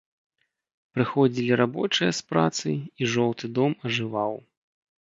Прыходзілі 0.97 1.59
рабочыя 1.61 2.11
з 2.21 2.25
працы, 2.31 2.75
і 3.01 3.13
жоўты 3.15 3.45
дом 3.61 3.79
ажываў. 3.87 4.33